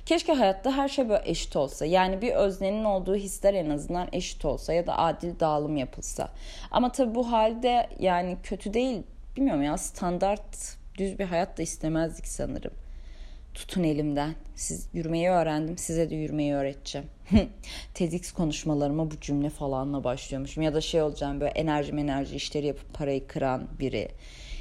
Keşke 0.06 0.32
hayatta 0.32 0.76
her 0.76 0.88
şey 0.88 1.08
böyle 1.08 1.30
eşit 1.30 1.56
olsa. 1.56 1.86
Yani 1.86 2.22
bir 2.22 2.32
öznenin 2.32 2.84
olduğu 2.84 3.16
hisler 3.16 3.54
en 3.54 3.70
azından 3.70 4.08
eşit 4.12 4.44
olsa 4.44 4.72
ya 4.72 4.86
da 4.86 4.98
adil 4.98 5.40
dağılım 5.40 5.76
yapılsa. 5.76 6.28
Ama 6.70 6.92
tabii 6.92 7.14
bu 7.14 7.32
halde 7.32 7.88
yani 7.98 8.36
kötü 8.42 8.74
değil. 8.74 9.02
Bilmiyorum 9.36 9.62
ya 9.62 9.78
standart 9.78 10.76
düz 10.98 11.18
bir 11.18 11.24
hayat 11.24 11.58
da 11.58 11.62
istemezdik 11.62 12.26
sanırım. 12.26 12.72
Tutun 13.54 13.82
elimden. 13.82 14.34
Siz 14.54 14.88
yürümeyi 14.92 15.28
öğrendim. 15.30 15.78
Size 15.78 16.10
de 16.10 16.14
yürümeyi 16.14 16.54
öğreteceğim. 16.54 17.08
TEDx 17.94 18.32
konuşmalarıma 18.32 19.10
bu 19.10 19.20
cümle 19.20 19.50
falanla 19.50 20.04
başlıyormuşum. 20.04 20.62
Ya 20.62 20.74
da 20.74 20.80
şey 20.80 21.02
olacağım 21.02 21.40
böyle 21.40 21.52
enerji 21.52 21.92
enerji 21.92 22.36
işleri 22.36 22.66
yapıp 22.66 22.94
parayı 22.94 23.26
kıran 23.26 23.68
biri 23.78 24.08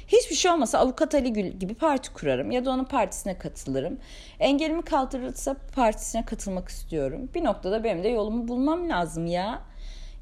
Hiçbir 0.08 0.34
şey 0.34 0.50
olmasa 0.50 0.78
avukat 0.78 1.14
Ali 1.14 1.32
Gül 1.32 1.46
gibi 1.46 1.74
parti 1.74 2.12
kurarım 2.12 2.50
ya 2.50 2.64
da 2.64 2.70
onun 2.70 2.84
partisine 2.84 3.38
katılırım. 3.38 3.98
Engelimi 4.40 4.82
kaldırırsa 4.82 5.56
partisine 5.74 6.24
katılmak 6.24 6.68
istiyorum. 6.68 7.30
Bir 7.34 7.44
noktada 7.44 7.84
benim 7.84 8.04
de 8.04 8.08
yolumu 8.08 8.48
bulmam 8.48 8.88
lazım 8.88 9.26
ya. 9.26 9.62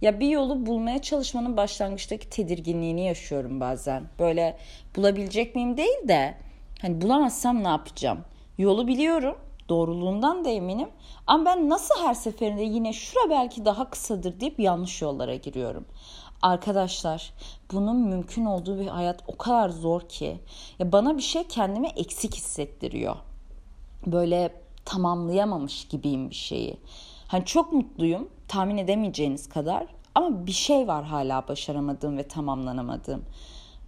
Ya 0.01 0.21
bir 0.21 0.29
yolu 0.29 0.67
bulmaya 0.67 1.03
çalışmanın 1.03 1.57
başlangıçtaki 1.57 2.31
tedirginliğini 2.31 3.07
yaşıyorum 3.07 3.61
bazen. 3.61 4.03
Böyle 4.19 4.57
bulabilecek 4.97 5.55
miyim 5.55 5.77
değil 5.77 6.09
de 6.09 6.35
hani 6.83 7.01
bulamazsam 7.01 7.65
ne 7.65 7.69
yapacağım? 7.69 8.25
Yolu 8.59 8.87
biliyorum. 8.87 9.37
Doğruluğundan 9.69 10.45
da 10.45 10.51
eminim. 10.51 10.89
Ama 11.27 11.45
ben 11.45 11.69
nasıl 11.71 11.95
her 12.03 12.15
seferinde 12.15 12.63
yine 12.63 12.93
şura 12.93 13.31
belki 13.31 13.65
daha 13.65 13.91
kısadır 13.91 14.41
deyip 14.41 14.61
yanlış 14.61 15.03
yollara 15.03 15.35
giriyorum. 15.35 15.85
Arkadaşlar 16.43 17.33
bunun 17.73 17.97
mümkün 17.97 18.45
olduğu 18.45 18.81
bir 18.81 18.87
hayat 18.87 19.21
o 19.27 19.37
kadar 19.37 19.69
zor 19.69 20.01
ki. 20.01 20.41
Ya 20.79 20.93
bana 20.93 21.17
bir 21.17 21.23
şey 21.23 21.45
kendime 21.45 21.89
eksik 21.89 22.35
hissettiriyor. 22.35 23.17
Böyle 24.07 24.55
tamamlayamamış 24.85 25.89
gibiyim 25.89 26.31
bir 26.31 26.35
şeyi. 26.35 26.77
Hani 27.29 27.45
çok 27.45 27.73
mutluyum 27.73 28.29
tahmin 28.49 28.77
edemeyeceğiniz 28.77 29.49
kadar 29.49 29.87
ama 30.15 30.47
bir 30.47 30.53
şey 30.53 30.89
var 30.89 31.05
hala 31.05 31.49
başaramadığım 31.49 32.17
ve 32.17 32.29
tamamlanamadığım. 32.29 33.25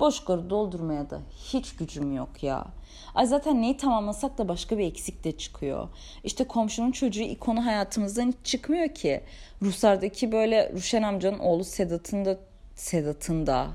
Boşları 0.05 0.51
doldurmaya 0.51 1.11
da 1.11 1.21
hiç 1.53 1.77
gücüm 1.77 2.17
yok 2.17 2.43
ya. 2.43 2.67
Ay 3.15 3.27
zaten 3.27 3.63
neyi 3.63 3.77
tamamlasak 3.77 4.39
da 4.39 4.49
başka 4.49 4.79
bir 4.79 4.87
eksik 4.87 5.25
de 5.25 5.39
çıkıyor. 5.39 5.89
İşte 6.25 6.45
komşunun 6.45 6.91
çocuğu 6.91 7.23
ikonu 7.23 7.67
hayatımızdan 7.67 8.29
hiç 8.29 8.37
çıkmıyor 8.45 8.89
ki. 8.89 9.21
Ruslardaki 9.63 10.33
böyle 10.33 10.73
Ruşen 10.73 11.03
amcanın 11.03 11.39
oğlu 11.39 11.65
Sedat'ın 11.65 12.25
da 12.25 12.39
Sedat'ın 12.75 13.47
da 13.47 13.69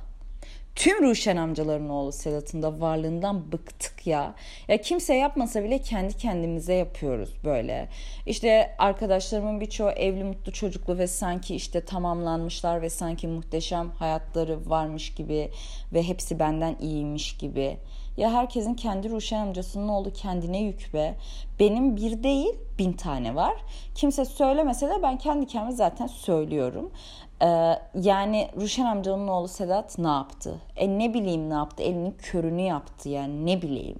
Tüm 0.76 1.04
Ruşen 1.04 1.38
amcaların 1.38 1.90
oğlu 1.90 2.12
Sedat'ın 2.12 2.62
da 2.62 2.82
varlığından 2.82 3.52
bıktık 3.52 4.08
ya. 4.08 4.36
Ya 4.68 4.82
kimse 4.82 5.14
yapmasa 5.14 5.64
bile 5.64 5.82
kendi 5.82 6.18
kendimize 6.18 6.74
yapıyoruz 6.74 7.30
böyle. 7.44 7.90
İşte 8.26 8.76
arkadaşlarımın 8.78 9.62
birçoğu 9.62 9.90
evli 9.90 10.24
mutlu 10.24 10.52
çocuklu 10.52 10.98
ve 10.98 11.08
sanki 11.08 11.56
işte 11.56 11.86
tamamlanmışlar 11.86 12.82
ve 12.82 12.90
sanki 12.90 13.28
muhteşem 13.28 13.90
hayatları 13.90 14.70
varmış 14.70 15.14
gibi 15.14 15.52
ve 15.94 16.04
hepsi 16.04 16.40
benden 16.40 16.76
iyiymiş 16.80 17.38
gibi. 17.38 17.78
Ya 18.18 18.34
herkesin 18.34 18.74
kendi 18.74 19.10
Ruşen 19.10 19.40
amcasının 19.40 19.88
oğlu 19.88 20.14
kendine 20.14 20.62
yük 20.62 20.94
be. 20.94 21.16
Benim 21.60 21.96
bir 21.98 22.24
değil 22.24 22.54
bin 22.80 22.94
tane 22.94 23.36
var. 23.36 23.54
Kimse 23.96 24.26
söylemese 24.26 24.90
de 24.90 25.04
ben 25.04 25.18
kendi 25.18 25.48
kendime 25.48 25.72
zaten 25.72 26.08
söylüyorum. 26.08 26.92
Ee, 27.42 27.80
yani 27.96 28.50
Ruşen 28.62 28.86
amcanın 28.86 29.28
oğlu 29.28 29.48
Sedat 29.48 30.00
ne 30.00 30.08
yaptı? 30.08 30.56
E 30.76 31.00
ne 31.00 31.14
bileyim 31.14 31.50
ne 31.50 31.54
yaptı? 31.54 31.84
Elinin 31.84 32.12
körünü 32.12 32.62
yaptı 32.62 33.10
yani 33.10 33.46
ne 33.46 33.62
bileyim. 33.62 34.00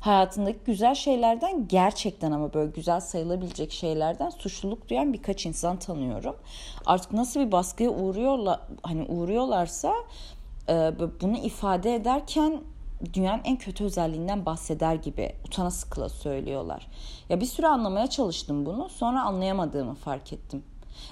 Hayatındaki 0.00 0.58
güzel 0.66 0.94
şeylerden 0.94 1.68
gerçekten 1.68 2.32
ama 2.32 2.54
böyle 2.54 2.70
güzel 2.70 3.00
sayılabilecek 3.00 3.72
şeylerden 3.72 4.30
suçluluk 4.30 4.88
duyan 4.88 5.12
birkaç 5.12 5.46
insan 5.46 5.76
tanıyorum. 5.76 6.36
Artık 6.86 7.12
nasıl 7.12 7.40
bir 7.40 7.52
baskıya 7.52 7.90
uğruyorlar 7.90 8.60
hani 8.82 9.04
uğruyorlarsa 9.04 9.94
e, 10.68 10.92
bunu 11.20 11.36
ifade 11.36 11.94
ederken 11.94 12.60
dünyanın 13.14 13.42
en 13.44 13.56
kötü 13.56 13.84
özelliğinden 13.84 14.46
bahseder 14.46 14.94
gibi 14.94 15.32
utana 15.46 15.70
sıkıla 15.70 16.08
söylüyorlar. 16.08 16.86
Ya 17.28 17.40
bir 17.40 17.46
süre 17.46 17.66
anlamaya 17.66 18.06
çalıştım 18.06 18.66
bunu 18.66 18.88
sonra 18.88 19.22
anlayamadığımı 19.22 19.94
fark 19.94 20.32
ettim. 20.32 20.62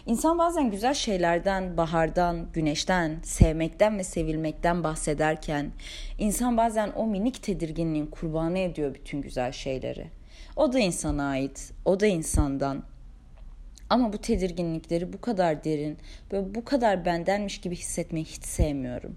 İnsan 0.06 0.38
bazen 0.38 0.70
güzel 0.70 0.94
şeylerden, 0.94 1.76
bahardan, 1.76 2.47
güneşten, 2.52 3.18
sevmekten 3.23 3.99
ve 3.99 4.04
sevilmekten 4.04 4.85
bahsederken 4.85 5.73
insan 6.18 6.56
bazen 6.56 6.92
o 6.97 7.06
minik 7.06 7.42
tedirginliğin 7.42 8.06
kurbanı 8.06 8.58
ediyor 8.58 8.94
bütün 8.94 9.23
güzel 9.23 9.52
şeyleri. 9.52 10.06
O 10.56 10.73
da 10.73 10.78
insana 10.78 11.28
ait, 11.28 11.73
o 11.85 12.00
da 12.00 12.06
insandan. 12.06 12.82
Ama 13.90 14.12
bu 14.12 14.18
tedirginlikleri 14.18 15.12
bu 15.12 15.20
kadar 15.20 15.64
derin, 15.64 15.99
böyle 16.32 16.54
bu 16.54 16.64
kadar 16.64 17.04
bendenmiş 17.04 17.61
gibi 17.61 17.76
hissetmeyi 17.76 18.25
hiç 18.25 18.44
sevmiyorum. 18.44 19.16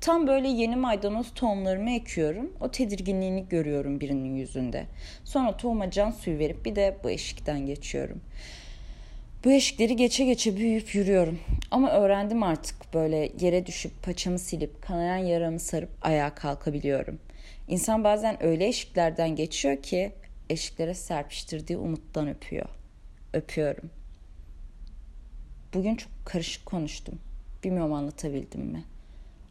Tam 0.00 0.26
böyle 0.26 0.48
yeni 0.48 0.76
maydanoz 0.76 1.34
tohumlarımı 1.34 1.90
ekiyorum. 1.90 2.52
O 2.60 2.70
tedirginliğini 2.70 3.48
görüyorum 3.48 4.00
birinin 4.00 4.34
yüzünde. 4.34 4.86
Sonra 5.24 5.56
tohuma 5.56 5.90
can 5.90 6.10
suyu 6.10 6.38
verip 6.38 6.64
bir 6.64 6.76
de 6.76 6.96
bu 7.04 7.10
eşikten 7.10 7.66
geçiyorum. 7.66 8.20
Bu 9.44 9.52
eşikleri 9.52 9.96
geçe 9.96 10.24
geçe 10.24 10.56
büyüyüp 10.56 10.94
yürüyorum. 10.94 11.38
Ama 11.70 11.90
öğrendim 11.90 12.42
artık 12.42 12.94
böyle 12.94 13.32
yere 13.40 13.66
düşüp 13.66 14.02
paçamı 14.02 14.38
silip 14.38 14.82
kanayan 14.82 15.16
yaramı 15.16 15.60
sarıp 15.60 15.90
ayağa 16.02 16.34
kalkabiliyorum. 16.34 17.18
İnsan 17.68 18.04
bazen 18.04 18.42
öyle 18.42 18.66
eşiklerden 18.68 19.36
geçiyor 19.36 19.82
ki 19.82 20.12
eşiklere 20.50 20.94
serpiştirdiği 20.94 21.78
umuttan 21.78 22.28
öpüyor. 22.28 22.66
Öpüyorum. 23.32 23.90
Bugün 25.74 25.94
çok 25.94 26.10
karışık 26.24 26.66
konuştum. 26.66 27.18
Bilmiyorum 27.64 27.92
anlatabildim 27.92 28.60
mi? 28.60 28.84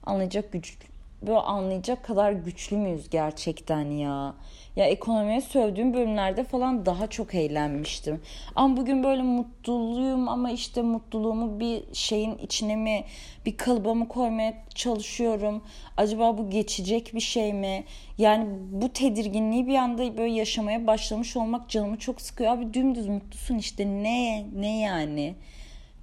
Anlayacak 0.03 0.51
güç 0.51 0.77
böyle 1.21 1.39
anlayacak 1.39 2.03
kadar 2.03 2.31
güçlü 2.31 2.77
müyüz 2.77 3.09
gerçekten 3.09 3.91
ya? 3.91 4.35
Ya 4.75 4.85
ekonomiye 4.85 5.41
sövdüğüm 5.41 5.93
bölümlerde 5.93 6.43
falan 6.43 6.85
daha 6.85 7.07
çok 7.07 7.35
eğlenmiştim. 7.35 8.21
Ama 8.55 8.77
bugün 8.77 9.03
böyle 9.03 9.21
mutluyum 9.21 10.29
ama 10.29 10.51
işte 10.51 10.81
mutluluğumu 10.81 11.59
bir 11.59 11.83
şeyin 11.93 12.37
içine 12.37 12.75
mi 12.75 13.03
bir 13.45 13.57
kalıba 13.57 13.93
mı 13.93 14.07
koymaya 14.07 14.53
çalışıyorum. 14.75 15.63
Acaba 15.97 16.37
bu 16.37 16.49
geçecek 16.49 17.11
bir 17.13 17.19
şey 17.19 17.53
mi? 17.53 17.83
Yani 18.17 18.47
bu 18.71 18.89
tedirginliği 18.89 19.67
bir 19.67 19.75
anda 19.75 20.17
böyle 20.17 20.33
yaşamaya 20.33 20.87
başlamış 20.87 21.37
olmak 21.37 21.69
canımı 21.69 21.97
çok 21.97 22.21
sıkıyor. 22.21 22.51
Abi 22.51 22.73
dümdüz 22.73 23.07
mutlusun 23.07 23.57
işte 23.57 23.85
ne 23.85 24.45
ne 24.55 24.79
yani? 24.79 25.35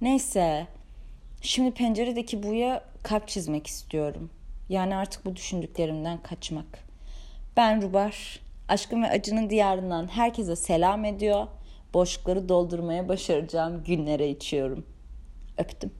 Neyse. 0.01 0.67
Şimdi 1.41 1.71
penceredeki 1.71 2.43
buya 2.43 2.83
kalp 3.03 3.27
çizmek 3.27 3.67
istiyorum. 3.67 4.29
Yani 4.69 4.95
artık 4.95 5.25
bu 5.25 5.35
düşündüklerimden 5.35 6.17
kaçmak. 6.23 6.65
Ben 7.57 7.81
Rubar. 7.81 8.39
Aşkın 8.67 9.03
ve 9.03 9.09
acının 9.09 9.49
diyarından 9.49 10.07
herkese 10.07 10.55
selam 10.55 11.05
ediyor. 11.05 11.47
Boşlukları 11.93 12.49
doldurmaya 12.49 13.07
başaracağım 13.07 13.83
günlere 13.83 14.29
içiyorum. 14.29 14.85
Öptüm. 15.57 15.91